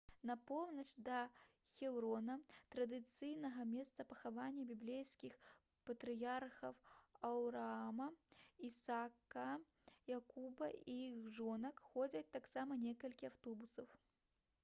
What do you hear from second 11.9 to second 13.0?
ходзяць таксама